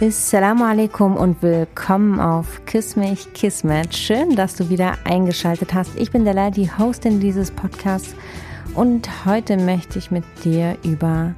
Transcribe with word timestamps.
Assalamu 0.00 0.64
alaikum 0.64 1.16
und 1.16 1.40
willkommen 1.40 2.18
auf 2.18 2.66
Kiss 2.66 2.96
mich 2.96 3.32
Kismet. 3.32 3.94
Schön, 3.94 4.34
dass 4.34 4.56
du 4.56 4.68
wieder 4.68 4.98
eingeschaltet 5.04 5.72
hast. 5.72 5.94
Ich 5.94 6.10
bin 6.10 6.24
Della, 6.24 6.50
die 6.50 6.68
Hostin 6.68 7.20
dieses 7.20 7.52
Podcasts 7.52 8.16
und 8.74 9.24
heute 9.24 9.56
möchte 9.56 10.00
ich 10.00 10.10
mit 10.10 10.24
dir 10.44 10.76
über 10.82 11.36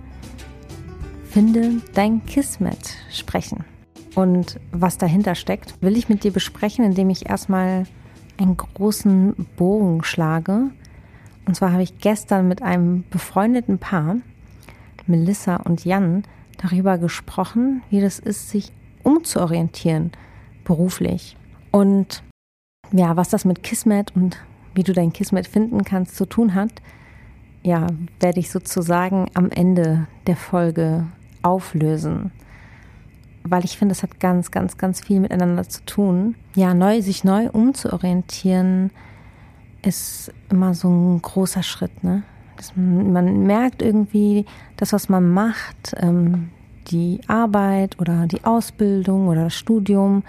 Finde 1.29 1.83
dein 1.93 2.25
Kismet 2.25 2.97
sprechen. 3.11 3.67
Und 4.15 4.59
was 4.73 4.97
dahinter 4.97 5.35
steckt, 5.35 5.75
will 5.83 5.95
ich 5.95 6.09
mit 6.09 6.25
dir 6.25 6.33
besprechen, 6.33 6.83
indem 6.83 7.11
ich 7.11 7.29
erstmal 7.29 7.85
einen 8.39 8.57
großen 8.57 9.35
Bogen 9.59 10.03
schlage. 10.03 10.71
Und 11.45 11.57
zwar 11.57 11.73
habe 11.73 11.83
ich 11.83 11.99
gestern 11.99 12.49
mit 12.49 12.63
einem 12.63 13.05
befreundeten 13.11 13.79
Paar, 13.79 14.17
Melissa 15.07 15.57
und 15.57 15.85
Jan, 15.85 16.25
darüber 16.63 16.99
gesprochen, 16.99 17.83
wie 17.91 18.01
das 18.01 18.19
ist, 18.19 18.51
sich 18.51 18.73
umzuorientieren 19.03 20.13
beruflich. 20.65 21.37
Und 21.71 22.23
ja, 22.93 23.17
was 23.17 23.29
das 23.29 23.45
mit 23.45 23.63
Kismet 23.63 24.15
und 24.15 24.37
wie 24.75 24.83
du 24.83 24.93
dein 24.93 25.13
Kismet 25.13 25.47
finden 25.47 25.85
kannst 25.85 26.17
zu 26.17 26.27
tun 26.27 26.55
hat, 26.55 26.71
ja, 27.63 27.87
werde 28.21 28.41
ich 28.41 28.51
sozusagen 28.51 29.27
am 29.35 29.51
Ende 29.51 30.07
der 30.27 30.37
Folge 30.37 31.07
auflösen. 31.43 32.31
Weil 33.43 33.65
ich 33.65 33.79
finde, 33.79 33.93
es 33.93 34.03
hat 34.03 34.21
ganz, 34.21 34.51
ganz, 34.51 34.77
ganz 34.77 35.01
viel 35.01 35.21
miteinander 35.21 35.69
zu 35.69 35.85
tun. 35.85 36.37
Ja, 36.55 36.75
neu, 36.75 37.01
sich 37.03 37.25
neu 37.25 37.49
umzuorientieren 37.51 38.91
ist 39.83 40.33
immer 40.51 40.75
so 40.75 40.89
ein 40.89 41.23
großer 41.23 41.63
Schritt, 41.63 42.03
ne? 42.03 42.23
Man, 42.75 43.47
merkt 43.47 43.83
irgendwie, 43.83 44.45
das, 44.77 44.93
was 44.93 45.09
man 45.09 45.31
macht, 45.31 45.95
ähm, 45.99 46.51
die 46.89 47.21
Arbeit 47.27 47.99
oder 47.99 48.27
die 48.27 48.45
Ausbildung 48.45 49.29
oder 49.29 49.45
das 49.45 49.55
Studium, 49.55 50.23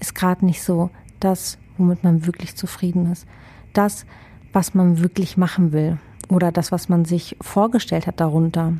ist 0.00 0.14
gerade 0.14 0.44
nicht 0.44 0.62
so 0.62 0.90
das, 1.20 1.58
womit 1.78 2.04
man 2.04 2.26
wirklich 2.26 2.56
zufrieden 2.56 3.10
ist. 3.10 3.26
Das, 3.72 4.06
was 4.52 4.74
man 4.74 5.00
wirklich 5.00 5.36
machen 5.36 5.72
will 5.72 5.98
oder 6.28 6.52
das, 6.52 6.72
was 6.72 6.88
man 6.88 7.04
sich 7.04 7.36
vorgestellt 7.40 8.06
hat 8.06 8.20
darunter. 8.20 8.74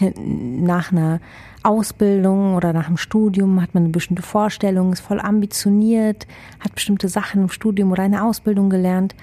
Nach 0.00 0.92
einer 0.92 1.20
Ausbildung 1.64 2.54
oder 2.54 2.72
nach 2.72 2.86
dem 2.86 2.96
Studium 2.96 3.60
hat 3.60 3.74
man 3.74 3.84
eine 3.84 3.92
bestimmte 3.92 4.22
Vorstellung, 4.22 4.92
ist 4.92 5.00
voll 5.00 5.20
ambitioniert, 5.20 6.26
hat 6.60 6.74
bestimmte 6.74 7.08
Sachen 7.08 7.42
im 7.42 7.48
Studium 7.48 7.90
oder 7.90 8.04
eine 8.04 8.22
Ausbildung 8.22 8.70
gelernt 8.70 9.16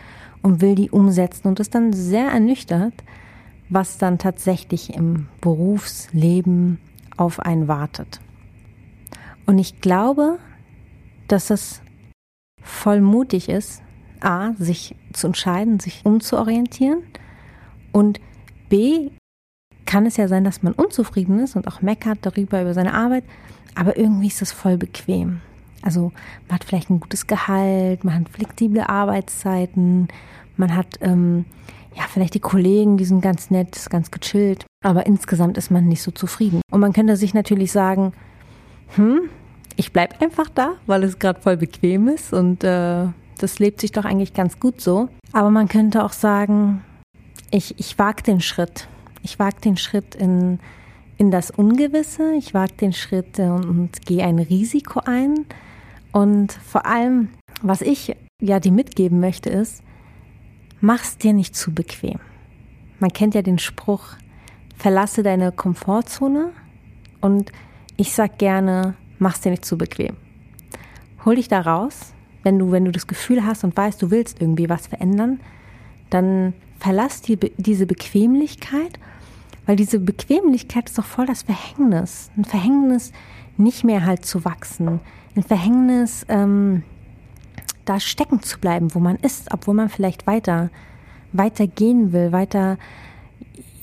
und 0.45 0.61
will 0.61 0.75
die 0.75 0.91
umsetzen 0.91 1.47
und 1.47 1.59
ist 1.59 1.73
dann 1.73 1.91
sehr 1.91 2.27
ernüchtert, 2.27 2.93
was 3.67 3.97
dann 3.97 4.19
tatsächlich 4.19 4.93
im 4.93 5.25
Berufsleben 5.41 6.79
auf 7.17 7.39
einen 7.39 7.67
wartet. 7.67 8.21
Und 9.47 9.57
ich 9.57 9.81
glaube, 9.81 10.37
dass 11.27 11.49
es 11.49 11.81
voll 12.61 13.01
mutig 13.01 13.49
ist, 13.49 13.81
a, 14.19 14.53
sich 14.53 14.95
zu 15.13 15.25
entscheiden, 15.25 15.79
sich 15.79 16.05
umzuorientieren 16.05 17.01
und 17.91 18.21
b, 18.69 19.09
kann 19.87 20.05
es 20.05 20.15
ja 20.15 20.27
sein, 20.27 20.43
dass 20.43 20.61
man 20.61 20.73
unzufrieden 20.73 21.39
ist 21.39 21.55
und 21.55 21.67
auch 21.67 21.81
meckert 21.81 22.19
darüber 22.21 22.61
über 22.61 22.75
seine 22.75 22.93
Arbeit, 22.93 23.23
aber 23.73 23.97
irgendwie 23.97 24.27
ist 24.27 24.43
es 24.43 24.51
voll 24.51 24.77
bequem. 24.77 25.41
Also 25.85 26.11
man 26.47 26.55
hat 26.55 26.63
vielleicht 26.63 26.89
ein 26.89 26.99
gutes 26.99 27.27
Gehalt, 27.27 28.03
man 28.03 28.15
hat 28.15 28.29
flexible 28.29 28.81
Arbeitszeiten, 28.81 30.07
man 30.57 30.75
hat 30.75 30.97
ähm, 31.01 31.45
ja 31.95 32.03
vielleicht 32.11 32.33
die 32.33 32.39
Kollegen, 32.39 32.97
die 32.97 33.05
sind 33.05 33.21
ganz 33.21 33.51
nett, 33.51 33.87
ganz 33.89 34.09
gechillt, 34.11 34.65
aber 34.83 35.05
insgesamt 35.05 35.57
ist 35.57 35.69
man 35.69 35.87
nicht 35.87 36.01
so 36.01 36.11
zufrieden. 36.11 36.61
Und 36.71 36.79
man 36.79 36.91
könnte 36.91 37.15
sich 37.15 37.33
natürlich 37.35 37.71
sagen, 37.71 38.13
hm, 38.95 39.29
ich 39.75 39.93
bleib 39.93 40.21
einfach 40.21 40.49
da, 40.49 40.73
weil 40.87 41.03
es 41.03 41.19
gerade 41.19 41.39
voll 41.39 41.57
bequem 41.57 42.07
ist 42.07 42.33
und 42.33 42.63
äh, 42.63 43.07
das 43.37 43.59
lebt 43.59 43.79
sich 43.79 43.91
doch 43.91 44.05
eigentlich 44.05 44.33
ganz 44.33 44.59
gut 44.59 44.81
so. 44.81 45.09
Aber 45.33 45.51
man 45.51 45.67
könnte 45.67 46.03
auch 46.03 46.13
sagen, 46.13 46.83
ich, 47.51 47.77
ich 47.77 47.99
wage 47.99 48.23
den 48.23 48.41
Schritt. 48.41 48.87
Ich 49.21 49.37
wage 49.37 49.61
den 49.61 49.77
Schritt 49.77 50.15
in, 50.15 50.59
in 51.17 51.29
das 51.29 51.51
Ungewisse, 51.51 52.33
ich 52.35 52.53
wage 52.53 52.73
den 52.73 52.93
Schritt 52.93 53.37
und, 53.37 53.65
und 53.65 54.05
gehe 54.05 54.23
ein 54.23 54.39
Risiko 54.39 55.01
ein 55.05 55.45
und 56.15 56.53
vor 56.53 56.85
allem, 56.85 57.27
was 57.61 57.81
ich 57.81 58.15
ja 58.39 58.61
dir 58.61 58.71
mitgeben 58.71 59.19
möchte, 59.19 59.49
ist, 59.49 59.83
mach's 60.79 61.17
dir 61.17 61.33
nicht 61.33 61.57
zu 61.57 61.73
bequem. 61.73 62.21
Man 62.99 63.11
kennt 63.11 63.35
ja 63.35 63.41
den 63.41 63.59
Spruch, 63.59 64.13
verlasse 64.77 65.23
deine 65.23 65.51
Komfortzone 65.51 66.53
und 67.19 67.51
ich 67.97 68.13
sag 68.13 68.37
gerne, 68.37 68.95
mach's 69.19 69.41
dir 69.41 69.49
nicht 69.49 69.65
zu 69.65 69.77
bequem. 69.77 70.15
Hol 71.25 71.35
dich 71.35 71.49
da 71.49 71.59
raus, 71.59 72.13
wenn 72.43 72.59
du, 72.59 72.71
wenn 72.71 72.85
du 72.85 72.93
das 72.93 73.07
Gefühl 73.07 73.45
hast 73.45 73.65
und 73.65 73.75
weißt, 73.75 74.01
du 74.01 74.09
willst 74.09 74.39
irgendwie 74.39 74.69
was 74.69 74.87
verändern, 74.87 75.41
dann 76.09 76.53
verlass 76.79 77.23
die, 77.23 77.35
diese 77.57 77.85
Bequemlichkeit, 77.87 78.99
weil 79.65 79.75
diese 79.75 79.99
Bequemlichkeit 79.99 80.89
ist 80.89 80.97
doch 80.97 81.05
voll 81.05 81.25
das 81.25 81.43
Verhängnis. 81.43 82.31
Ein 82.37 82.45
Verhängnis, 82.45 83.11
nicht 83.57 83.83
mehr 83.83 84.05
halt 84.05 84.25
zu 84.25 84.45
wachsen, 84.45 84.99
ein 85.35 85.43
Verhängnis, 85.43 86.25
ähm, 86.29 86.83
da 87.85 87.99
stecken 87.99 88.41
zu 88.41 88.59
bleiben, 88.59 88.93
wo 88.95 88.99
man 88.99 89.17
ist, 89.17 89.53
obwohl 89.53 89.75
man 89.75 89.89
vielleicht 89.89 90.27
weiter, 90.27 90.69
weiter 91.33 91.67
gehen 91.67 92.11
will, 92.13 92.31
weiter, 92.31 92.77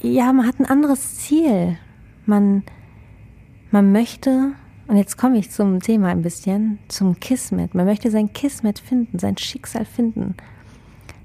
ja, 0.00 0.32
man 0.32 0.47
hat 0.47 0.59
ein 0.59 0.66
anderes 0.66 1.16
Ziel. 1.16 1.78
Man, 2.26 2.64
man 3.70 3.93
möchte, 3.93 4.53
und 4.88 4.97
jetzt 4.97 5.16
komme 5.16 5.38
ich 5.38 5.50
zum 5.50 5.81
Thema 5.81 6.09
ein 6.09 6.22
bisschen, 6.22 6.78
zum 6.88 7.20
Kismet. 7.20 7.75
Man 7.75 7.87
möchte 7.87 8.10
sein 8.10 8.32
Kismet 8.32 8.78
finden, 8.78 9.19
sein 9.19 9.38
Schicksal 9.38 9.84
finden. 9.84 10.34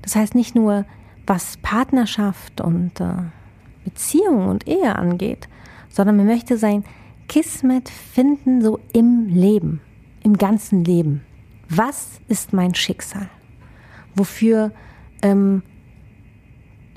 Das 0.02 0.16
heißt 0.16 0.36
nicht 0.36 0.56
nur, 0.56 0.86
was 1.26 1.58
Partnerschaft 1.58 2.62
und 2.62 3.00
äh, 3.02 3.14
Beziehung 3.88 4.48
und 4.48 4.68
Ehe 4.68 4.96
angeht, 4.96 5.48
sondern 5.90 6.18
man 6.18 6.28
möchte 6.28 6.58
sein 6.58 6.84
Kismet 7.28 7.90
finden 7.90 8.62
so 8.62 8.80
im 8.94 9.28
Leben 9.28 9.82
im 10.28 10.38
ganzen 10.38 10.84
Leben. 10.84 11.22
Was 11.70 12.20
ist 12.28 12.52
mein 12.52 12.76
Schicksal? 12.76 13.30
Wofür 14.14 14.74
ähm, 15.22 15.64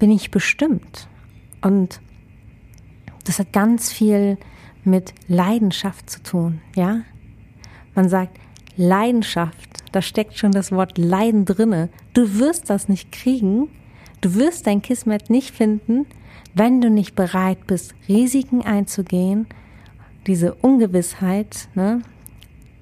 bin 0.01 0.11
ich 0.11 0.33
bestimmt? 0.33 1.09
Und 1.63 2.01
das 3.25 3.39
hat 3.39 3.53
ganz 3.53 3.93
viel 3.93 4.37
mit 4.83 5.15
Leidenschaft 5.29 6.11
zu 6.11 6.23
tun, 6.23 6.61
ja? 6.75 7.03
Man 7.95 8.09
sagt 8.09 8.37
Leidenschaft, 8.77 9.85
da 9.93 10.03
steckt 10.03 10.37
schon 10.37 10.53
das 10.53 10.73
Wort 10.73 10.99
Leiden 10.99 11.45
drinne. 11.45 11.89
Du 12.15 12.39
wirst 12.39 12.69
das 12.71 12.89
nicht 12.89 13.13
kriegen, 13.13 13.69
du 14.23 14.35
wirst 14.35 14.67
dein 14.67 14.83
Kismet 14.83 15.31
nicht 15.31 15.55
finden, 15.55 16.07
wenn 16.55 16.81
du 16.81 16.91
nicht 16.91 17.15
bereit 17.15 17.67
bist, 17.67 17.95
Risiken 18.09 18.63
einzugehen, 18.63 19.47
diese 20.27 20.55
Ungewissheit, 20.55 21.69
ne, 21.75 22.03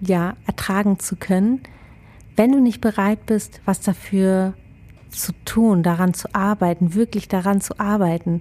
ja 0.00 0.36
ertragen 0.46 0.98
zu 0.98 1.16
können, 1.16 1.60
wenn 2.36 2.52
du 2.52 2.60
nicht 2.60 2.80
bereit 2.80 3.26
bist, 3.26 3.60
was 3.64 3.80
dafür 3.80 4.54
zu 5.10 5.32
tun, 5.44 5.82
daran 5.82 6.14
zu 6.14 6.34
arbeiten, 6.34 6.94
wirklich 6.94 7.28
daran 7.28 7.60
zu 7.60 7.78
arbeiten. 7.80 8.40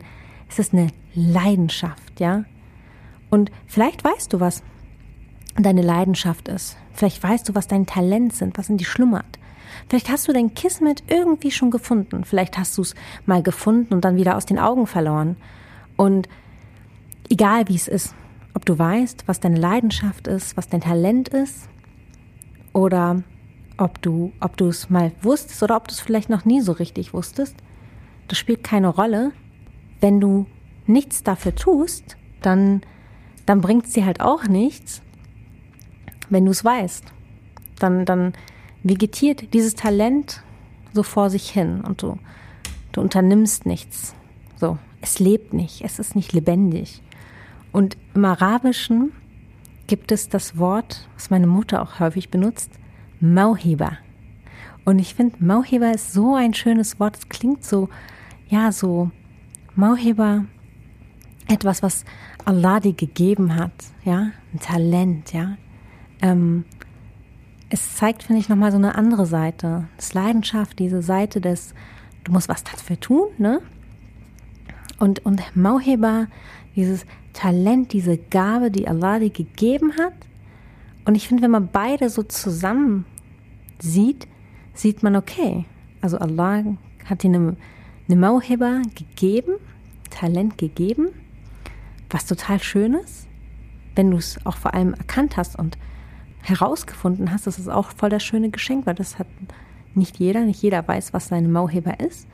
Es 0.50 0.59
ist 0.59 0.73
eine 0.73 0.90
Leidenschaft, 1.13 2.19
ja? 2.19 2.44
Und 3.29 3.51
vielleicht 3.66 4.03
weißt 4.03 4.34
du, 4.34 4.40
was 4.40 4.63
deine 5.56 5.81
Leidenschaft 5.81 6.47
ist. 6.47 6.78
Vielleicht 6.94 7.22
weißt 7.22 7.50
du, 7.50 7.56
was 7.56 7.67
dein 7.67 7.85
Talent 7.85 8.34
sind, 8.34 8.57
was 8.57 8.69
in 8.69 8.78
dir 8.78 8.85
schlummert. 8.85 9.40
Vielleicht 9.89 10.09
hast 10.09 10.28
du 10.28 10.33
dein 10.33 10.53
Kismet 10.53 11.03
irgendwie 11.07 11.51
schon 11.51 11.72
gefunden. 11.72 12.23
Vielleicht 12.23 12.57
hast 12.57 12.78
du 12.78 12.81
es 12.81 12.95
mal 13.25 13.44
gefunden 13.44 13.94
und 13.94 14.05
dann 14.05 14.16
wieder 14.16 14.38
aus 14.38 14.45
den 14.45 14.59
Augen 14.59 14.88
verloren. 14.88 15.35
Und 15.96 16.28
egal 17.29 17.67
wie 17.67 17.75
es 17.75 17.87
ist, 17.87 18.16
ob 18.53 18.66
du 18.66 18.78
weißt, 18.78 19.28
was 19.28 19.40
deine 19.40 19.59
Leidenschaft 19.59 20.28
ist, 20.28 20.58
was 20.58 20.67
dein 20.67 20.81
Talent 20.81 21.29
ist, 21.29 21.69
oder 22.73 23.23
ob 23.78 24.02
du, 24.02 24.34
ob 24.40 24.58
du 24.58 24.67
es 24.67 24.90
mal 24.90 25.11
wusstest 25.22 25.64
oder 25.64 25.75
ob 25.75 25.87
du 25.87 25.93
es 25.93 25.99
vielleicht 25.99 26.29
noch 26.29 26.46
nie 26.46 26.61
so 26.61 26.72
richtig 26.72 27.14
wusstest, 27.14 27.55
das 28.28 28.37
spielt 28.37 28.64
keine 28.64 28.87
Rolle. 28.87 29.31
Wenn 29.99 30.19
du 30.19 30.46
nichts 30.85 31.23
dafür 31.23 31.55
tust, 31.55 32.17
dann, 32.41 32.81
dann 33.46 33.61
bringt 33.61 33.85
es 33.85 33.93
dir 33.93 34.05
halt 34.05 34.22
auch 34.22 34.43
nichts, 34.43 35.02
wenn 36.29 36.46
du 36.46 36.52
es 36.52 36.64
weißt. 36.64 37.03
Dann, 37.79 38.05
dann 38.05 38.34
vegetiert 38.84 39.53
dieses 39.53 39.76
Talent 39.76 40.44
so 40.94 41.03
vor 41.03 41.29
sich 41.29 41.50
hin 41.50 41.82
und 41.82 42.02
du, 42.02 42.18
du 42.91 43.02
unternimmst 43.02 43.66
nichts. 43.66 44.16
So, 44.56 44.78
es 45.02 45.20
lebt 45.20 45.53
nicht, 45.53 45.82
es 45.84 46.00
ist 46.00 46.16
nicht 46.16 46.34
lebendig. 46.34 47.02
Und 47.72 47.97
im 48.16 48.26
Arabischen 48.26 49.12
gibt 49.88 50.12
es 50.12 50.29
das 50.29 50.58
Wort, 50.58 51.08
was 51.16 51.29
meine 51.29 51.47
Mutter 51.47 51.82
auch 51.82 52.00
häufig 52.00 52.29
benutzt, 52.29 52.72
Mauhiba. 53.20 53.97
Und 54.85 55.00
ich 55.00 55.16
finde, 55.16 55.44
Mauhiba 55.44 55.91
ist 55.91 56.14
so 56.14 56.35
ein 56.35 56.53
schönes 56.53 57.00
Wort. 57.00 57.18
Es 57.18 57.29
klingt 57.29 57.64
so, 57.64 57.90
ja, 58.50 58.72
so 58.72 59.12
Mauhiba, 59.76 60.46
etwas, 61.47 61.84
was 61.84 62.06
Allah 62.46 62.79
dir 62.79 62.94
gegeben 62.94 63.56
hat, 63.56 63.72
ja, 64.03 64.32
ein 64.53 64.59
Talent, 64.59 65.34
ja. 65.34 65.58
ähm, 66.22 66.66
es 67.69 67.96
zeigt, 67.96 68.23
finde 68.23 68.41
ich, 68.41 68.49
nochmal 68.49 68.72
so 68.72 68.78
eine 68.78 68.96
andere 68.96 69.25
Seite. 69.25 69.87
Das 69.97 70.14
Leidenschaft, 70.14 70.79
diese 70.79 71.02
Seite 71.02 71.41
des, 71.41 71.73
du 72.23 72.31
musst 72.31 72.49
was 72.49 72.64
dafür 72.64 72.99
tun, 72.99 73.28
ne? 73.37 73.61
Und, 74.99 75.25
und 75.25 75.55
Mauheber, 75.55 76.28
dieses 76.75 77.05
Talent, 77.34 77.93
diese 77.93 78.17
Gabe, 78.17 78.72
die 78.72 78.87
Allah 78.87 79.19
dir 79.19 79.29
gegeben 79.29 79.93
hat. 79.97 80.14
Und 81.05 81.16
ich 81.16 81.28
finde, 81.28 81.43
wenn 81.43 81.52
man 81.52 81.69
beide 81.72 82.09
so 82.09 82.23
zusammen 82.23 83.05
sieht, 83.79 84.28
sieht 84.73 85.03
man, 85.03 85.16
okay, 85.16 85.66
also 86.02 86.17
Allah 86.17 86.64
hat 87.05 87.23
dir 87.23 87.29
eine, 87.29 87.55
eine 88.08 88.17
Mauheber 88.17 88.81
gegeben, 88.96 89.53
Talent 90.09 90.58
gegeben, 90.58 91.09
was 92.09 92.25
total 92.25 92.59
schön 92.61 92.93
ist, 92.93 93.28
wenn 93.96 94.11
du 94.11 94.17
es 94.17 94.43
auch 94.46 94.58
vor 94.58 94.73
allem 94.73 94.93
erkannt 94.93 95.37
hast 95.37 95.59
und 95.59 95.78
herausgefunden 96.47 97.32
hast, 97.32 97.47
das 97.47 97.59
ist 97.59 97.70
auch 97.70 97.91
voll 97.91 98.09
das 98.09 98.23
schöne 98.23 98.49
Geschenk, 98.49 98.85
weil 98.85 98.96
das 98.96 99.20
hat 99.20 99.28
nicht 99.96 100.17
jeder, 100.17 100.41
nicht 100.41 100.61
jeder 100.61 100.88
weiß, 100.88 101.14
was 101.14 101.28
seine 101.28 101.47
Mauheber 101.47 101.99
ist. 101.99 102.28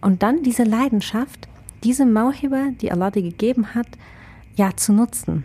Und 0.00 0.22
dann 0.22 0.42
diese 0.42 0.64
Leidenschaft, 0.64 1.48
diese 1.82 2.04
Mauheber, 2.04 2.70
die 2.80 2.92
Allah 2.92 3.10
dir 3.10 3.22
gegeben 3.22 3.74
hat, 3.74 3.86
ja, 4.56 4.76
zu 4.76 4.92
nutzen. 4.92 5.44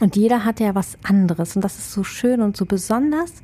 Und 0.00 0.16
jeder 0.16 0.44
hat 0.44 0.60
ja 0.60 0.74
was 0.74 0.96
anderes 1.02 1.56
und 1.56 1.62
das 1.62 1.78
ist 1.78 1.92
so 1.92 2.04
schön 2.04 2.40
und 2.40 2.56
so 2.56 2.64
besonders. 2.66 3.42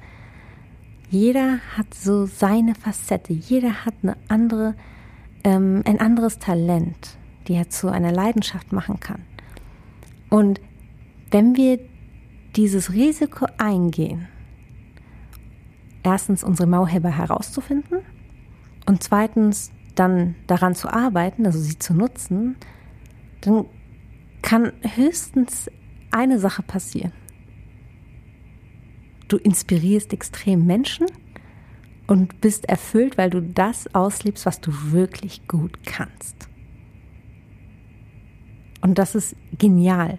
Jeder 1.10 1.58
hat 1.76 1.92
so 1.94 2.26
seine 2.26 2.74
Facette, 2.74 3.32
jeder 3.32 3.84
hat 3.84 3.94
eine 4.02 4.16
andere, 4.28 4.74
ähm, 5.42 5.82
ein 5.84 6.00
anderes 6.00 6.38
Talent, 6.38 7.16
die 7.46 7.54
er 7.54 7.68
zu 7.68 7.88
einer 7.88 8.12
Leidenschaft 8.12 8.72
machen 8.72 9.00
kann. 9.00 9.22
Und 10.30 10.60
wenn 11.30 11.56
wir 11.56 11.78
dieses 12.56 12.92
Risiko 12.92 13.46
eingehen, 13.58 14.28
erstens 16.02 16.44
unsere 16.44 16.68
Mauheber 16.68 17.10
herauszufinden 17.10 18.00
und 18.86 19.02
zweitens 19.02 19.72
dann 19.94 20.34
daran 20.46 20.74
zu 20.74 20.88
arbeiten, 20.88 21.46
also 21.46 21.58
sie 21.58 21.78
zu 21.78 21.94
nutzen, 21.94 22.56
dann 23.40 23.66
kann 24.42 24.72
höchstens 24.82 25.70
eine 26.10 26.38
Sache 26.38 26.62
passieren. 26.62 27.12
Du 29.28 29.36
inspirierst 29.36 30.12
extrem 30.12 30.66
Menschen 30.66 31.06
und 32.06 32.40
bist 32.40 32.68
erfüllt, 32.68 33.16
weil 33.16 33.30
du 33.30 33.40
das 33.40 33.92
auslebst, 33.94 34.44
was 34.46 34.60
du 34.60 34.70
wirklich 34.92 35.48
gut 35.48 35.84
kannst. 35.86 36.48
Und 38.82 38.98
das 38.98 39.14
ist 39.14 39.34
genial. 39.56 40.18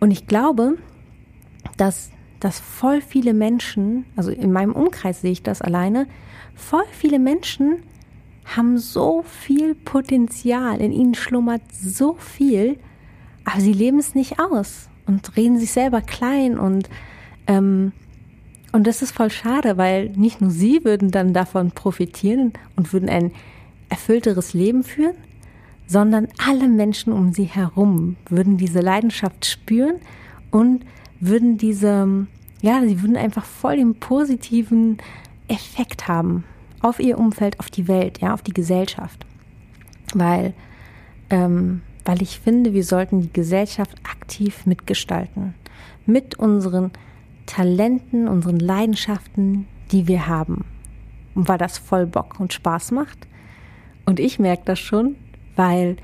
Und 0.00 0.10
ich 0.10 0.26
glaube, 0.26 0.76
dass, 1.76 2.10
dass 2.40 2.60
voll 2.60 3.00
viele 3.00 3.34
Menschen, 3.34 4.06
also 4.16 4.30
in 4.30 4.52
meinem 4.52 4.72
Umkreis 4.72 5.20
sehe 5.20 5.32
ich 5.32 5.42
das 5.42 5.62
alleine, 5.62 6.06
voll 6.54 6.84
viele 6.92 7.18
Menschen 7.18 7.82
haben 8.44 8.78
so 8.78 9.22
viel 9.22 9.74
Potenzial, 9.74 10.80
in 10.80 10.92
ihnen 10.92 11.14
schlummert 11.14 11.62
so 11.72 12.14
viel, 12.14 12.78
aber 13.44 13.60
sie 13.60 13.72
leben 13.72 13.98
es 13.98 14.14
nicht 14.14 14.38
aus 14.38 14.88
und 15.06 15.36
reden 15.36 15.58
sich 15.58 15.72
selber 15.72 16.00
klein 16.00 16.58
und 16.58 16.88
ähm, 17.46 17.92
und 18.72 18.88
das 18.88 19.02
ist 19.02 19.12
voll 19.12 19.30
schade, 19.30 19.76
weil 19.76 20.08
nicht 20.16 20.40
nur 20.40 20.50
sie 20.50 20.84
würden 20.84 21.12
dann 21.12 21.32
davon 21.32 21.70
profitieren 21.70 22.54
und 22.74 22.92
würden 22.92 23.08
ein 23.08 23.30
erfüllteres 23.88 24.52
Leben 24.52 24.82
führen, 24.82 25.14
sondern 25.86 26.26
alle 26.44 26.68
Menschen 26.68 27.12
um 27.12 27.32
sie 27.32 27.44
herum 27.44 28.16
würden 28.28 28.56
diese 28.56 28.80
Leidenschaft 28.80 29.46
spüren 29.46 30.00
und 30.50 30.84
würden 31.26 31.58
diese, 31.58 32.26
ja, 32.62 32.80
sie 32.82 33.02
würden 33.02 33.16
einfach 33.16 33.44
voll 33.44 33.76
den 33.76 33.94
positiven 33.94 34.98
Effekt 35.48 36.08
haben 36.08 36.44
auf 36.80 37.00
ihr 37.00 37.18
Umfeld, 37.18 37.60
auf 37.60 37.70
die 37.70 37.88
Welt, 37.88 38.20
ja, 38.20 38.34
auf 38.34 38.42
die 38.42 38.52
Gesellschaft. 38.52 39.24
Weil, 40.14 40.52
ähm, 41.30 41.82
weil 42.04 42.20
ich 42.20 42.40
finde, 42.40 42.74
wir 42.74 42.84
sollten 42.84 43.22
die 43.22 43.32
Gesellschaft 43.32 43.96
aktiv 44.04 44.66
mitgestalten. 44.66 45.54
Mit 46.06 46.38
unseren 46.38 46.90
Talenten, 47.46 48.28
unseren 48.28 48.58
Leidenschaften, 48.58 49.66
die 49.92 50.06
wir 50.08 50.26
haben. 50.26 50.64
Und 51.34 51.48
weil 51.48 51.58
das 51.58 51.78
voll 51.78 52.06
Bock 52.06 52.38
und 52.38 52.52
Spaß 52.52 52.92
macht. 52.92 53.26
Und 54.04 54.20
ich 54.20 54.38
merke 54.38 54.62
das 54.66 54.78
schon, 54.78 55.16
weil 55.56 55.96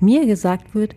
mir 0.00 0.26
gesagt 0.26 0.74
wird, 0.74 0.96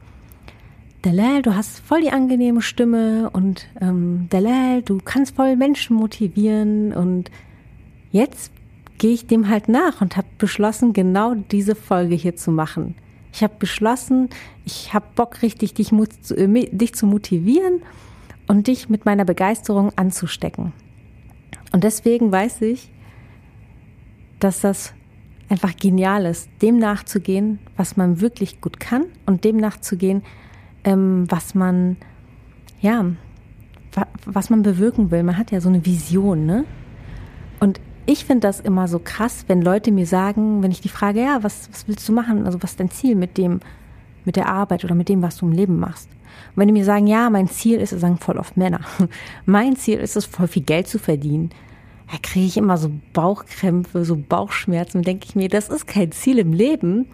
Delal, 1.07 1.41
du 1.41 1.55
hast 1.55 1.79
voll 1.79 2.01
die 2.01 2.11
angenehme 2.11 2.61
Stimme 2.61 3.29
und 3.29 3.65
ähm, 3.79 4.27
Delal, 4.29 4.81
du 4.81 4.97
kannst 4.97 5.37
voll 5.37 5.55
Menschen 5.55 5.95
motivieren 5.95 6.91
und 6.91 7.31
jetzt 8.11 8.51
gehe 8.97 9.13
ich 9.13 9.25
dem 9.25 9.47
halt 9.47 9.69
nach 9.69 10.01
und 10.01 10.17
habe 10.17 10.27
beschlossen, 10.37 10.91
genau 10.91 11.33
diese 11.33 11.75
Folge 11.75 12.15
hier 12.15 12.35
zu 12.35 12.51
machen. 12.51 12.95
Ich 13.31 13.41
habe 13.41 13.53
beschlossen, 13.57 14.27
ich 14.65 14.93
habe 14.93 15.05
Bock, 15.15 15.41
richtig 15.43 15.75
dich, 15.75 15.93
äh, 15.93 16.69
dich 16.75 16.93
zu 16.93 17.05
motivieren 17.05 17.81
und 18.49 18.67
dich 18.67 18.89
mit 18.89 19.05
meiner 19.05 19.23
Begeisterung 19.23 19.93
anzustecken. 19.95 20.73
Und 21.71 21.85
deswegen 21.85 22.33
weiß 22.33 22.63
ich, 22.63 22.91
dass 24.41 24.59
das 24.59 24.93
einfach 25.47 25.77
genial 25.77 26.25
ist, 26.25 26.49
dem 26.61 26.79
nachzugehen, 26.79 27.59
was 27.77 27.95
man 27.95 28.19
wirklich 28.19 28.59
gut 28.59 28.81
kann 28.81 29.05
und 29.25 29.45
dem 29.45 29.55
nachzugehen, 29.55 30.21
ähm, 30.83 31.25
was 31.29 31.55
man, 31.55 31.97
ja, 32.81 33.05
was 34.25 34.49
man 34.49 34.63
bewirken 34.63 35.11
will. 35.11 35.23
Man 35.23 35.37
hat 35.37 35.51
ja 35.51 35.61
so 35.61 35.69
eine 35.69 35.85
Vision, 35.85 36.45
ne? 36.45 36.65
Und 37.59 37.79
ich 38.05 38.25
finde 38.25 38.47
das 38.47 38.59
immer 38.59 38.87
so 38.87 38.99
krass, 38.99 39.45
wenn 39.47 39.61
Leute 39.61 39.91
mir 39.91 40.05
sagen, 40.05 40.63
wenn 40.63 40.71
ich 40.71 40.81
die 40.81 40.89
frage, 40.89 41.21
ja, 41.21 41.43
was, 41.43 41.69
was 41.71 41.87
willst 41.87 42.07
du 42.07 42.13
machen? 42.13 42.45
Also 42.45 42.61
was 42.61 42.71
ist 42.71 42.79
dein 42.79 42.89
Ziel 42.89 43.15
mit 43.15 43.37
dem, 43.37 43.59
mit 44.23 44.35
der 44.35 44.49
Arbeit 44.49 44.85
oder 44.85 44.95
mit 44.95 45.09
dem, 45.09 45.21
was 45.21 45.37
du 45.37 45.45
im 45.45 45.51
Leben 45.51 45.79
machst? 45.79 46.09
Und 46.49 46.57
wenn 46.57 46.67
die 46.67 46.73
mir 46.73 46.85
sagen, 46.85 47.07
ja, 47.07 47.29
mein 47.29 47.47
Ziel 47.47 47.79
ist, 47.79 47.89
sagen 47.89 48.17
voll 48.17 48.37
oft 48.37 48.55
Männer. 48.55 48.81
mein 49.45 49.75
Ziel 49.75 49.99
ist 49.99 50.15
es, 50.15 50.25
voll 50.25 50.47
viel 50.47 50.63
Geld 50.63 50.87
zu 50.87 50.99
verdienen. 50.99 51.49
Da 52.09 52.17
kriege 52.21 52.45
ich 52.45 52.55
immer 52.55 52.77
so 52.77 52.91
Bauchkrämpfe, 53.11 54.05
so 54.05 54.15
Bauchschmerzen. 54.15 55.01
denke 55.01 55.25
ich 55.27 55.35
mir, 55.35 55.49
das 55.49 55.67
ist 55.67 55.87
kein 55.87 56.11
Ziel 56.13 56.39
im 56.39 56.53
Leben. 56.53 57.07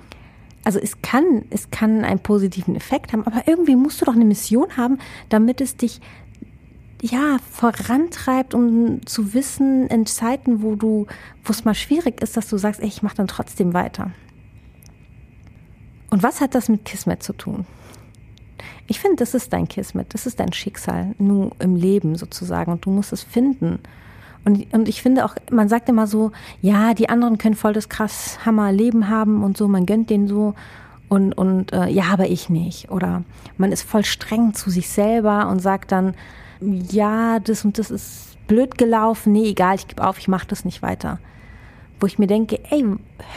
Also 0.64 0.80
es 0.80 1.02
kann, 1.02 1.44
es 1.50 1.72
kann 1.72 2.06
einen 2.06 2.20
positiven 2.20 2.76
Effekt 2.76 3.12
haben, 3.12 3.26
aber 3.26 3.48
irgendwie 3.48 3.76
musst 3.76 4.02
du 4.02 4.06
doch 4.06 4.16
eine 4.16 4.26
Mission 4.26 4.78
haben, 4.78 4.98
damit 5.30 5.60
es 5.60 5.76
dich 5.76 6.00
ja, 7.02 7.38
vorantreibt, 7.52 8.54
um 8.54 9.06
zu 9.06 9.34
wissen, 9.34 9.88
in 9.88 10.06
Zeiten, 10.06 10.64
wo 10.64 10.76
du, 10.76 11.06
wo 11.44 11.52
es 11.52 11.66
mal 11.66 11.76
schwierig 11.76 12.22
ist, 12.22 12.38
dass 12.38 12.48
du 12.48 12.58
sagst, 12.58 12.80
ey, 12.80 12.88
ich 12.88 13.04
mache 13.04 13.18
dann 13.18 13.28
trotzdem 13.28 13.74
weiter. 13.74 14.12
Und 16.10 16.24
was 16.24 16.40
hat 16.40 16.56
das 16.56 16.70
mit 16.70 16.86
Kismet 16.86 17.22
zu 17.22 17.34
tun? 17.34 17.66
Ich 18.88 19.02
finde, 19.02 19.18
das 19.18 19.34
ist 19.34 19.52
dein 19.52 19.68
Kismet, 19.68 20.14
das 20.14 20.26
ist 20.26 20.40
dein 20.40 20.54
Schicksal, 20.54 21.14
nur 21.18 21.52
im 21.60 21.76
Leben 21.76 22.16
sozusagen, 22.16 22.72
und 22.72 22.86
du 22.86 22.92
musst 22.92 23.12
es 23.12 23.24
finden. 23.24 23.80
Und, 24.46 24.74
und 24.74 24.90
ich 24.90 25.02
finde 25.02 25.26
auch, 25.26 25.36
man 25.52 25.70
sagt 25.70 25.90
immer 25.90 26.08
so, 26.08 26.32
ja, 26.62 26.94
die 26.94 27.10
anderen 27.10 27.38
können 27.38 27.56
voll 27.56 27.74
das 27.74 27.90
krass 27.90 28.40
Hammer 28.46 28.72
Leben 28.72 29.10
haben 29.10 29.44
und 29.44 29.58
so, 29.58 29.68
man 29.68 29.86
gönnt 29.86 30.10
denen 30.10 30.28
so 30.28 30.54
und, 31.08 31.34
und 31.34 31.72
äh, 31.72 31.90
ja, 31.90 32.06
aber 32.12 32.28
ich 32.28 32.50
nicht. 32.50 32.90
Oder 32.92 33.24
man 33.58 33.72
ist 33.72 33.84
voll 33.84 34.04
streng 34.04 34.54
zu 34.54 34.70
sich 34.70 34.90
selber 34.90 35.48
und 35.48 35.60
sagt 35.60 35.92
dann, 35.92 36.16
ja, 36.60 37.40
das 37.40 37.64
und 37.64 37.78
das 37.78 37.92
ist 37.92 38.34
blöd 38.48 38.78
gelaufen, 38.78 39.32
nee, 39.32 39.50
egal, 39.50 39.76
ich 39.76 39.88
gebe 39.88 40.06
auf, 40.06 40.18
ich 40.18 40.28
mache 40.28 40.48
das 40.48 40.66
nicht 40.66 40.82
weiter. 40.82 41.20
Wo 42.00 42.08
ich 42.08 42.20
mir 42.20 42.28
denke, 42.28 42.60
ey, 42.70 42.86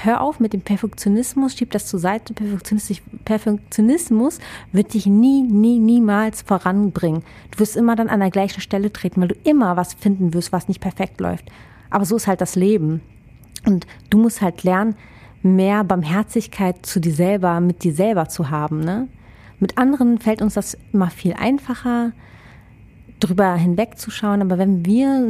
hör 0.02 0.20
auf 0.22 0.40
mit 0.40 0.52
dem 0.52 0.62
Perfektionismus, 0.62 1.54
schieb 1.54 1.70
das 1.70 1.86
zur 1.86 2.00
Seite. 2.00 2.34
Perfektionismus, 2.34 3.00
Perfektionismus 3.26 4.38
wird 4.72 4.94
dich 4.94 5.04
nie, 5.04 5.42
nie, 5.42 5.78
niemals 5.78 6.40
voranbringen. 6.40 7.22
Du 7.50 7.58
wirst 7.58 7.76
immer 7.76 7.94
dann 7.94 8.08
an 8.08 8.20
der 8.20 8.30
gleichen 8.30 8.62
Stelle 8.62 8.90
treten, 8.90 9.20
weil 9.20 9.28
du 9.28 9.36
immer 9.44 9.76
was 9.76 9.92
finden 9.92 10.32
wirst, 10.32 10.52
was 10.52 10.68
nicht 10.68 10.80
perfekt 10.80 11.20
läuft. 11.20 11.44
Aber 11.90 12.06
so 12.06 12.16
ist 12.16 12.26
halt 12.26 12.40
das 12.40 12.56
Leben. 12.56 13.02
Und 13.66 13.86
du 14.08 14.16
musst 14.16 14.40
halt 14.40 14.62
lernen, 14.62 14.96
mehr 15.42 15.84
Barmherzigkeit 15.84 16.86
zu 16.86 17.00
dir 17.00 17.12
selber, 17.12 17.60
mit 17.60 17.84
dir 17.84 17.92
selber 17.92 18.28
zu 18.28 18.48
haben. 18.48 18.80
Ne? 18.80 19.08
Mit 19.60 19.76
anderen 19.76 20.18
fällt 20.18 20.40
uns 20.40 20.54
das 20.54 20.78
immer 20.92 21.10
viel 21.10 21.34
einfacher 21.34 22.12
drüber 23.20 23.54
hinwegzuschauen. 23.54 24.42
Aber 24.42 24.58
wenn 24.58 24.84
wir 24.84 25.24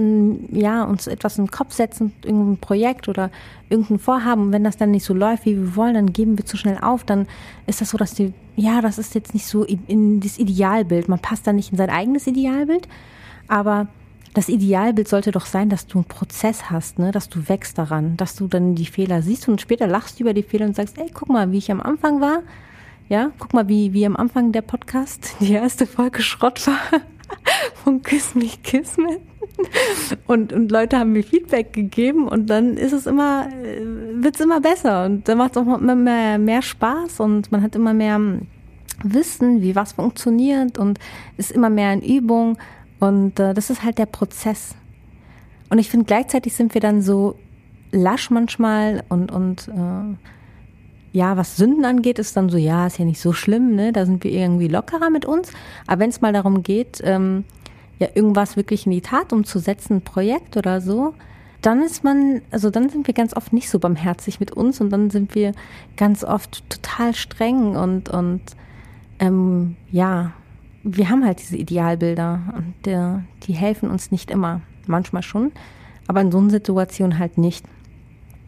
ja, 0.53 0.85
uns 0.85 1.07
etwas 1.07 1.39
in 1.39 1.45
den 1.45 1.51
Kopf 1.51 1.73
setzen, 1.73 2.13
irgendein 2.25 2.59
Projekt 2.59 3.09
oder 3.09 3.31
irgendein 3.69 3.99
Vorhaben, 3.99 4.53
wenn 4.53 4.65
das 4.65 4.77
dann 4.77 4.91
nicht 4.91 5.05
so 5.05 5.15
läuft, 5.15 5.45
wie 5.45 5.57
wir 5.57 5.77
wollen, 5.77 5.95
dann 5.95 6.13
geben 6.13 6.39
wir 6.39 6.45
zu 6.45 6.57
schnell 6.57 6.79
auf, 6.81 7.05
dann 7.05 7.27
ist 7.67 7.81
das 7.81 7.91
so, 7.91 7.99
dass 7.99 8.15
die, 8.15 8.33
ja, 8.57 8.81
das 8.81 8.99
ist 8.99 9.15
jetzt 9.15 9.35
nicht 9.35 9.47
so 9.47 9.65
in 9.65 10.21
das 10.21 10.39
Idealbild. 10.39 11.09
Man 11.09 11.19
passt 11.19 11.47
da 11.47 11.53
nicht 11.53 11.73
in 11.73 11.79
sein 11.79 11.91
eigenes 11.91 12.27
Idealbild, 12.27 12.89
aber 13.49 13.89
das 14.35 14.51
Idealbild 14.51 15.09
sollte 15.09 15.31
doch 15.31 15.47
sein, 15.47 15.71
dass 15.71 15.87
du 15.87 15.99
einen 15.99 16.05
Prozess 16.05 16.71
hast, 16.71 16.99
ne? 16.99 17.11
dass 17.11 17.31
du 17.31 17.49
wächst 17.49 17.79
daran, 17.79 18.19
dass 18.19 18.37
du 18.37 18.49
dann 18.49 18.75
die 18.75 18.85
Fehler 18.85 19.23
siehst 19.23 19.49
und 19.49 19.63
später 19.63 19.87
lachst 19.87 20.21
über 20.21 20.35
die 20.35 20.43
Fehler 20.43 20.67
und 20.67 20.77
sagst, 20.77 20.99
ey, 20.99 21.11
guck 21.13 21.31
mal, 21.31 21.53
wie 21.53 21.59
ich 21.59 21.71
am 21.71 21.81
Anfang 21.81 22.21
war. 22.21 22.43
Ja, 23.09 23.31
guck 23.39 23.55
mal, 23.55 23.67
wie, 23.69 23.93
wie 23.93 24.05
am 24.05 24.17
Anfang 24.17 24.53
der 24.53 24.63
Podcast 24.63 25.37
die 25.41 25.53
erste 25.53 25.87
Folge 25.87 26.21
Schrott 26.23 26.67
war. 26.67 27.01
von 27.85 28.03
Küss 28.03 28.35
mich 28.35 28.63
Kismet. 28.63 29.21
Und, 30.27 30.53
und 30.53 30.71
Leute 30.71 30.99
haben 30.99 31.13
mir 31.13 31.23
Feedback 31.23 31.73
gegeben 31.73 32.29
und 32.29 32.51
dann 32.51 32.77
ist 32.77 32.93
es 32.93 33.07
immer, 33.07 33.49
äh, 33.49 33.81
wird 34.23 34.35
es 34.35 34.41
immer 34.41 34.61
besser 34.61 35.07
und 35.07 35.27
dann 35.29 35.39
macht 35.39 35.53
es 35.53 35.57
auch 35.57 35.79
immer 35.79 35.95
mehr, 35.95 36.39
mehr 36.39 36.63
Spaß 36.63 37.21
und 37.21 37.51
man 37.53 37.63
hat 37.63 37.75
immer 37.75 37.95
mehr 37.95 38.21
Wissen, 39.03 39.63
wie 39.63 39.75
was 39.75 39.93
funktioniert 39.93 40.79
und 40.79 40.99
ist 41.37 41.53
immer 41.53 41.71
mehr 41.71 41.93
in 41.93 42.03
Übung 42.03 42.59
und 43.01 43.41
äh, 43.41 43.55
das 43.55 43.71
ist 43.71 43.83
halt 43.83 43.99
der 43.99 44.07
Prozess. 44.07 44.75
Und 45.71 45.79
ich 45.79 45.91
finde, 45.91 46.07
gleichzeitig 46.07 46.55
sind 46.55 46.75
wir 46.75 46.81
dann 46.81 47.03
so 47.03 47.37
lasch 47.93 48.31
manchmal 48.31 49.05
und, 49.09 49.33
und 49.33 49.69
äh, 49.69 50.17
ja, 51.17 51.39
was 51.39 51.57
Sünden 51.57 51.87
angeht, 51.87 52.19
ist 52.19 52.37
dann 52.37 52.51
so, 52.51 52.59
ja, 52.59 52.87
ist 52.87 52.99
ja 52.99 53.07
nicht 53.07 53.21
so 53.21 53.33
schlimm, 53.33 53.75
ne? 53.75 53.91
Da 53.91 54.05
sind 54.05 54.23
wir 54.23 54.31
irgendwie 54.31 54.69
lockerer 54.69 55.09
mit 55.09 55.25
uns. 55.25 55.51
Aber 55.87 56.01
wenn 56.01 56.11
es 56.11 56.21
mal 56.21 56.35
darum 56.35 56.63
geht, 56.63 57.01
ähm, 57.03 57.45
ja, 57.99 58.09
irgendwas 58.15 58.59
wirklich 58.59 58.85
in 58.85 58.93
die 58.93 59.01
Tat 59.01 59.33
umzusetzen, 59.33 59.95
ein 59.95 60.01
Projekt 60.03 60.59
oder 60.59 60.83
so, 60.83 61.15
dann 61.63 61.83
ist 61.83 62.05
man, 62.05 62.43
also 62.51 62.69
dann 62.69 62.91
sind 62.91 63.07
wir 63.07 63.15
ganz 63.15 63.35
oft 63.35 63.55
nicht 63.55 63.71
so 63.71 63.79
barmherzig 63.79 64.41
mit 64.41 64.51
uns 64.51 64.79
und 64.83 64.91
dann 64.91 65.09
sind 65.09 65.35
wir 65.35 65.53
ganz 65.97 66.23
oft 66.23 66.69
total 66.69 67.15
streng 67.15 67.77
und, 67.77 68.11
und 68.11 68.43
ähm, 69.19 69.77
ja, 69.91 70.33
wir 70.83 71.09
haben 71.09 71.25
halt 71.25 71.41
diese 71.41 71.57
Idealbilder 71.57 72.41
und 72.59 72.75
der, 72.85 73.25
die 73.45 73.55
helfen 73.55 73.89
uns 73.89 74.11
nicht 74.11 74.31
immer. 74.31 74.61
Manchmal 74.87 75.23
schon, 75.23 75.51
aber 76.09 76.21
in 76.21 76.31
so 76.31 76.37
einer 76.37 76.51
Situation 76.51 77.19
halt 77.19 77.39
nicht. 77.39 77.65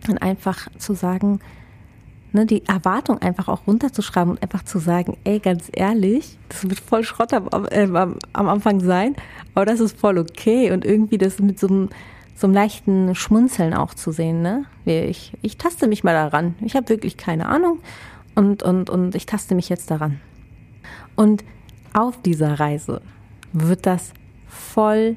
Und 0.06 0.18
einfach 0.18 0.68
zu 0.76 0.92
sagen, 0.94 1.40
ne, 2.32 2.46
die 2.46 2.66
Erwartung 2.66 3.18
einfach 3.18 3.48
auch 3.48 3.66
runterzuschreiben 3.66 4.32
und 4.32 4.42
einfach 4.42 4.64
zu 4.64 4.78
sagen, 4.78 5.16
ey, 5.24 5.38
ganz 5.38 5.70
ehrlich, 5.72 6.38
das 6.48 6.68
wird 6.68 6.80
voll 6.80 7.04
Schrott 7.04 7.32
am, 7.32 7.48
äh, 7.70 7.88
am, 8.32 8.48
Anfang 8.48 8.80
sein, 8.80 9.16
aber 9.54 9.64
das 9.64 9.80
ist 9.80 9.98
voll 9.98 10.18
okay 10.18 10.70
und 10.72 10.84
irgendwie 10.84 11.18
das 11.18 11.38
mit 11.38 11.58
so 11.58 11.68
einem 11.68 11.88
so 12.34 12.46
einem 12.46 12.54
leichten 12.54 13.16
Schmunzeln 13.16 13.74
auch 13.74 13.94
zu 13.94 14.12
sehen, 14.12 14.42
ne? 14.42 14.64
Ich, 14.84 15.32
ich 15.42 15.58
taste 15.58 15.88
mich 15.88 16.04
mal 16.04 16.12
daran. 16.12 16.54
Ich 16.60 16.76
habe 16.76 16.88
wirklich 16.88 17.16
keine 17.16 17.46
Ahnung 17.46 17.80
und, 18.36 18.62
und, 18.62 18.90
und 18.90 19.16
ich 19.16 19.26
taste 19.26 19.56
mich 19.56 19.68
jetzt 19.68 19.90
daran. 19.90 20.20
Und 21.16 21.42
auf 21.94 22.22
dieser 22.22 22.60
Reise 22.60 23.02
wird 23.52 23.86
das 23.86 24.12
voll, 24.46 25.16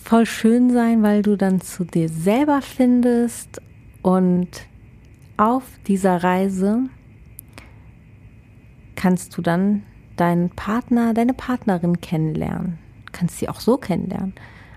voll 0.00 0.24
schön 0.24 0.70
sein, 0.70 1.02
weil 1.02 1.22
du 1.22 1.36
dann 1.36 1.60
zu 1.60 1.82
dir 1.82 2.08
selber 2.08 2.62
findest 2.62 3.60
und 4.02 4.48
auf 5.40 5.64
dieser 5.86 6.22
Reise 6.22 6.90
kannst 8.94 9.38
du 9.38 9.42
dann 9.42 9.84
deinen 10.16 10.50
Partner, 10.50 11.14
deine 11.14 11.32
Partnerin 11.32 12.02
kennenlernen. 12.02 12.78
Kannst 13.10 13.38
sie 13.38 13.48
auch 13.48 13.60
so 13.60 13.78
kennenlernen. 13.78 14.34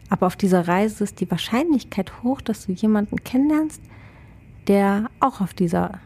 Aber 0.10 0.26
auf 0.26 0.38
dieser 0.38 0.66
Reise 0.66 1.04
ist 1.04 1.20
die 1.20 1.30
Wahrscheinlichkeit 1.30 2.24
hoch, 2.24 2.40
dass 2.40 2.66
du 2.66 2.72
jemanden 2.72 3.18
kennenlernst, 3.26 3.82
der 4.68 5.10
auch 5.20 5.42
auf 5.42 5.54
dieser 5.54 6.00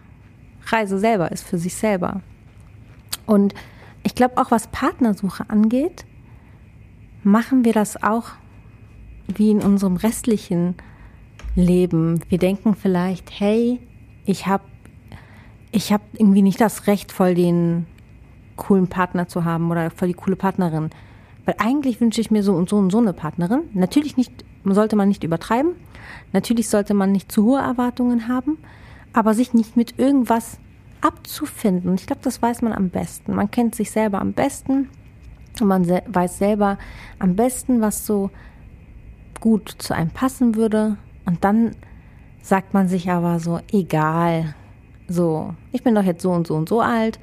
Reise 0.65 0.97
selber 0.97 1.31
ist, 1.31 1.43
für 1.43 1.59
sich 1.59 1.75
selber. 1.75 2.21
Und 3.27 3.53
ich 4.01 4.15
glaube 4.15 4.37
auch, 4.37 4.49
was 4.49 4.69
Partnersuche 4.69 5.51
angeht, 5.51 6.07
machen 7.23 7.63
wir 7.63 7.73
das 7.73 8.01
auch 8.01 8.31
wie 9.27 9.51
in 9.51 9.61
unserem 9.61 9.97
restlichen 9.97 10.73
Leben. 11.55 12.21
Wir 12.29 12.39
denken 12.39 12.73
vielleicht, 12.73 13.39
hey, 13.39 13.79
ich 14.27 14.45
habe 14.45 14.63
ich 15.71 15.91
hab 15.91 16.01
irgendwie 16.13 16.41
nicht 16.41 16.61
das 16.61 16.87
Recht, 16.87 17.11
voll 17.11 17.33
den 17.33 17.87
coolen 18.55 18.87
Partner 18.87 19.27
zu 19.27 19.45
haben 19.45 19.71
oder 19.71 19.89
voll 19.89 20.09
die 20.09 20.13
coole 20.13 20.35
Partnerin. 20.35 20.89
Weil 21.45 21.55
eigentlich 21.59 22.01
wünsche 22.01 22.21
ich 22.21 22.31
mir 22.31 22.43
so 22.43 22.53
und 22.53 22.69
so 22.69 22.77
und 22.77 22.91
so 22.91 22.97
eine 22.97 23.13
Partnerin. 23.13 23.61
Natürlich 23.73 24.17
nicht, 24.17 24.45
sollte 24.65 24.95
man 24.95 25.07
nicht 25.07 25.23
übertreiben. 25.23 25.71
Natürlich 26.33 26.69
sollte 26.69 26.93
man 26.93 27.11
nicht 27.11 27.31
zu 27.31 27.43
hohe 27.45 27.59
Erwartungen 27.59 28.27
haben, 28.27 28.57
aber 29.13 29.33
sich 29.33 29.53
nicht 29.53 29.77
mit 29.77 29.97
irgendwas 29.97 30.59
abzufinden. 31.01 31.95
Ich 31.95 32.07
glaube, 32.07 32.21
das 32.23 32.41
weiß 32.41 32.61
man 32.63 32.73
am 32.73 32.89
besten. 32.89 33.35
Man 33.35 33.51
kennt 33.51 33.75
sich 33.75 33.91
selber 33.91 34.19
am 34.19 34.33
besten 34.33 34.89
und 35.61 35.67
man 35.67 35.85
se 35.85 36.01
weiß 36.07 36.37
selber 36.37 36.77
am 37.19 37.35
besten, 37.35 37.81
was 37.81 38.05
so 38.05 38.29
gut 39.39 39.75
zu 39.77 39.93
einem 39.93 40.09
passen 40.09 40.55
würde. 40.55 40.97
Und 41.25 41.43
dann 41.43 41.75
sagt 42.47 42.73
man 42.73 42.87
sich 42.87 43.09
aber 43.11 43.39
so, 43.39 43.59
egal, 43.73 44.55
so, 45.09 45.53
ich 45.73 45.83
bin 45.83 45.95
doch 45.95 46.03
jetzt 46.03 46.21
so 46.21 46.31
und 46.31 46.47
so 46.47 46.55
und 46.55 46.69
so 46.69 46.79
alt 46.79 47.19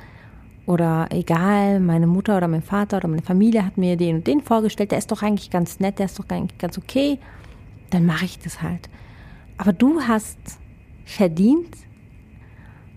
oder 0.66 1.08
egal, 1.10 1.80
meine 1.80 2.06
Mutter 2.06 2.36
oder 2.36 2.46
mein 2.46 2.62
Vater 2.62 2.98
oder 2.98 3.08
meine 3.08 3.22
Familie 3.22 3.64
hat 3.64 3.78
mir 3.78 3.96
den 3.96 4.16
und 4.16 4.26
den 4.26 4.42
vorgestellt, 4.42 4.90
der 4.90 4.98
ist 4.98 5.10
doch 5.10 5.22
eigentlich 5.22 5.50
ganz 5.50 5.80
nett, 5.80 5.98
der 5.98 6.06
ist 6.06 6.18
doch 6.18 6.28
eigentlich 6.28 6.58
ganz 6.58 6.76
okay, 6.76 7.18
dann 7.88 8.04
mache 8.04 8.26
ich 8.26 8.38
das 8.38 8.60
halt. 8.60 8.90
Aber 9.56 9.72
du 9.72 10.02
hast 10.02 10.38
verdient, 11.06 11.74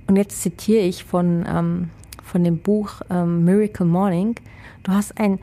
und 0.08 0.18
jetzt 0.18 0.42
zitiere 0.42 0.84
ich 0.84 1.06
von, 1.06 1.46
ähm, 1.48 1.90
von 2.24 2.44
dem 2.44 2.60
Buch 2.60 3.02
ähm, 3.10 3.46
Miracle 3.46 3.86
Morning, 3.86 4.36
du 4.84 4.92
hast 4.92 5.18
ein 5.18 5.40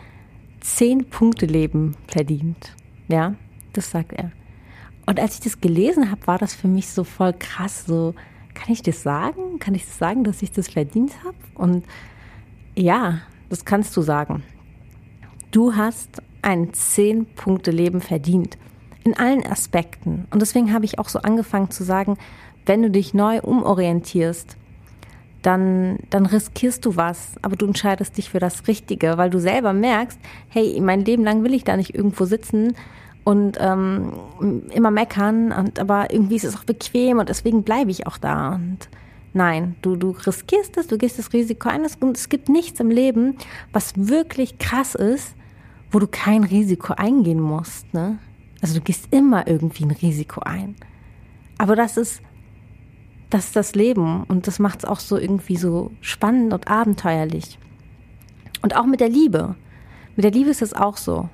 Zehn-Punkte-Leben 0.61 1.97
verdient. 2.09 2.75
Ja, 3.09 3.35
das 3.73 3.91
sagt 3.91 4.13
er. 4.13 4.33
Und 5.07 5.21
als 5.21 5.35
ich 5.35 5.41
das 5.41 5.61
gelesen 5.61 6.11
habe, 6.11 6.27
war 6.27 6.39
das 6.39 6.55
für 6.55 6.69
mich 6.69 6.89
so 6.89 7.05
voll 7.05 7.33
krass. 7.33 7.85
So, 7.87 8.15
kann 8.55 8.73
ich 8.73 8.83
das 8.83 9.03
sagen? 9.03 9.59
Kann 9.59 9.75
ich 9.75 9.85
das 9.85 9.99
sagen, 9.99 10.25
dass 10.25 10.43
ich 10.43 10.53
das 10.53 10.69
verdient 10.69 11.13
habe? 11.25 11.37
Und 11.55 11.85
ja, 12.75 13.21
das 13.51 13.65
kannst 13.65 13.97
du 13.97 14.03
sagen. 14.03 14.43
Du 15.51 15.77
hast 15.77 16.23
ein 16.43 16.73
Zehn-Punkte-Leben 16.73 18.01
verdient. 18.01 18.59
In 19.05 19.15
allen 19.17 19.45
Aspekten. 19.47 20.27
Und 20.31 20.41
deswegen 20.41 20.73
habe 20.73 20.87
ich 20.87 20.99
auch 20.99 21.09
so 21.09 21.19
angefangen 21.21 21.71
zu 21.71 21.85
sagen, 21.85 22.17
wenn 22.65 22.83
du 22.83 22.91
dich 22.91 23.13
neu 23.13 23.41
umorientierst, 23.41 24.57
dann, 25.43 25.99
dann 26.09 26.25
riskierst 26.25 26.87
du 26.87 26.97
was, 26.97 27.35
aber 27.43 27.55
du 27.55 27.67
entscheidest 27.67 28.17
dich 28.17 28.31
für 28.31 28.39
das 28.39 28.67
Richtige, 28.67 29.19
weil 29.19 29.29
du 29.29 29.39
selber 29.39 29.75
merkst, 29.75 30.19
hey, 30.49 30.81
mein 30.81 31.05
Leben 31.05 31.23
lang 31.23 31.45
will 31.45 31.53
ich 31.53 31.65
da 31.65 31.77
nicht 31.77 31.95
irgendwo 31.95 32.25
sitzen 32.25 32.75
und 33.25 33.57
ähm, 33.59 34.13
immer 34.71 34.91
meckern 34.91 35.51
und 35.53 35.79
aber 35.79 36.13
irgendwie 36.13 36.37
ist 36.37 36.45
es 36.45 36.57
auch 36.57 36.65
bequem 36.65 37.19
und 37.19 37.29
deswegen 37.29 37.63
bleibe 37.63 37.91
ich 37.91 38.07
auch 38.07 38.19
da 38.19 38.55
und 38.55 38.89
nein, 39.33 39.77
du 39.83 39.97
du 39.97 40.11
riskierst 40.11 40.77
es, 40.77 40.87
du 40.87 40.99
gehst 40.99 41.19
das 41.19 41.33
Risiko 41.33 41.69
ein 41.71 41.87
und 42.01 42.17
es 42.17 42.29
gibt 42.29 42.49
nichts 42.49 42.81
im 42.81 42.91
Leben, 42.91 43.37
was 43.73 43.95
wirklich 43.97 44.59
krass 44.59 44.95
ist, 44.95 45.35
wo 45.91 45.99
du 45.99 46.07
kein 46.07 46.45
Risiko 46.45 46.95
eingehen 46.95 47.41
musst, 47.41 47.93
ne? 47.95 48.19
Also 48.61 48.77
du 48.77 48.81
gehst 48.81 49.09
immer 49.11 49.47
irgendwie 49.47 49.85
ein 49.85 49.91
Risiko 49.91 50.41
ein. 50.41 50.75
Aber 51.59 51.77
das 51.77 51.97
ist 51.97 52.23
das 53.31 53.47
ist 53.47 53.57
das 53.57 53.75
Leben 53.75 54.25
und 54.25 54.47
das 54.47 54.59
macht 54.59 54.81
es 54.81 54.85
auch 54.85 55.01
so 55.01 55.19
irgendwie 55.19 55.57
so 55.57 55.91
spannend 56.01 56.53
und 56.53 56.69
abenteuerlich. 56.69 57.59
Und 58.63 58.77
auch 58.77 58.87
mit 58.87 59.01
der 59.01 59.09
Liebe. 59.09 59.57
Mit 60.15 60.25
der 60.25 60.31
Liebe 60.31 60.51
ist 60.51 60.63
es 60.63 60.73
auch 60.73 60.97
so. 60.97 61.29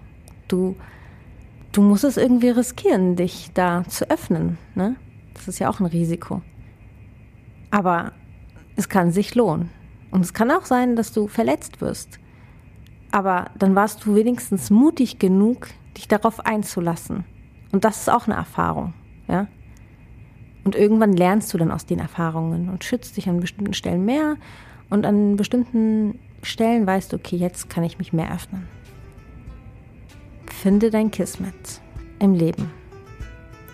Du 0.48 0.76
du 1.72 1.82
musst 1.82 2.04
es 2.04 2.16
irgendwie 2.16 2.50
riskieren, 2.50 3.16
dich 3.16 3.50
da 3.54 3.84
zu 3.84 4.10
öffnen. 4.10 4.58
Ne? 4.74 4.96
Das 5.34 5.48
ist 5.48 5.58
ja 5.58 5.68
auch 5.68 5.80
ein 5.80 5.86
Risiko. 5.86 6.42
Aber 7.70 8.12
es 8.76 8.88
kann 8.88 9.12
sich 9.12 9.34
lohnen. 9.34 9.70
Und 10.10 10.22
es 10.22 10.34
kann 10.34 10.50
auch 10.50 10.64
sein, 10.64 10.96
dass 10.96 11.12
du 11.12 11.28
verletzt 11.28 11.80
wirst. 11.80 12.18
Aber 13.12 13.50
dann 13.58 13.74
warst 13.74 14.04
du 14.04 14.14
wenigstens 14.14 14.70
mutig 14.70 15.18
genug, 15.18 15.68
dich 15.96 16.08
darauf 16.08 16.44
einzulassen. 16.44 17.24
Und 17.72 17.84
das 17.84 18.00
ist 18.02 18.10
auch 18.10 18.26
eine 18.26 18.36
Erfahrung. 18.36 18.94
Ja? 19.28 19.46
Und 20.64 20.74
irgendwann 20.74 21.12
lernst 21.12 21.52
du 21.54 21.58
dann 21.58 21.70
aus 21.70 21.86
den 21.86 22.00
Erfahrungen 22.00 22.68
und 22.68 22.84
schützt 22.84 23.16
dich 23.16 23.28
an 23.28 23.40
bestimmten 23.40 23.74
Stellen 23.74 24.04
mehr. 24.04 24.36
Und 24.88 25.06
an 25.06 25.36
bestimmten 25.36 26.18
Stellen 26.42 26.86
weißt 26.86 27.12
du, 27.12 27.16
okay, 27.16 27.36
jetzt 27.36 27.70
kann 27.70 27.84
ich 27.84 27.98
mich 27.98 28.12
mehr 28.12 28.32
öffnen. 28.32 28.66
Finde 30.60 30.90
dein 30.90 31.10
Kismet 31.10 31.80
im 32.18 32.34
Leben. 32.34 32.70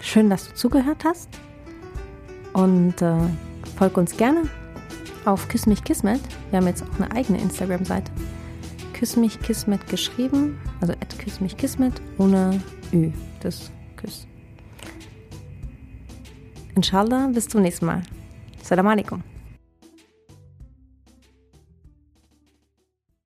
Schön, 0.00 0.30
dass 0.30 0.46
du 0.46 0.54
zugehört 0.54 1.02
hast 1.04 1.28
und 2.52 3.02
äh, 3.02 3.16
folg 3.76 3.96
uns 3.96 4.16
gerne 4.16 4.42
auf 5.24 5.48
Küss 5.48 5.66
mich 5.66 5.82
Kismet. 5.82 6.20
Wir 6.50 6.60
haben 6.60 6.68
jetzt 6.68 6.84
auch 6.84 7.00
eine 7.00 7.10
eigene 7.10 7.40
Instagram-Seite. 7.40 8.12
Küss 8.92 9.16
mich 9.16 9.40
Kismet 9.40 9.84
geschrieben, 9.88 10.60
also 10.80 10.92
at 10.92 11.18
Küss 11.18 11.40
mich 11.40 11.56
Kismet 11.56 12.00
ohne 12.18 12.62
Ü, 12.92 13.10
das 13.40 13.72
Küss. 13.96 14.28
Inshallah, 16.76 17.30
bis 17.34 17.48
zum 17.48 17.62
nächsten 17.62 17.86
Mal. 17.86 18.02
Salam 18.62 18.86
alaikum. 18.86 19.24